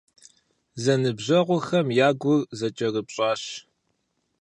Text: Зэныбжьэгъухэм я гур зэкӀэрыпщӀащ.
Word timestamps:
Зэныбжьэгъухэм 0.83 1.87
я 2.07 2.09
гур 2.21 2.41
зэкӀэрыпщӀащ. 2.57 3.41